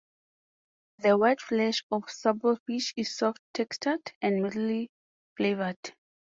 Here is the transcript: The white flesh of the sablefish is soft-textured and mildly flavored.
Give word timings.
The 0.97 1.15
white 1.15 1.41
flesh 1.41 1.83
of 1.91 2.05
the 2.07 2.11
sablefish 2.11 2.93
is 2.97 3.15
soft-textured 3.15 4.13
and 4.19 4.41
mildly 4.41 4.89
flavored. 5.37 5.93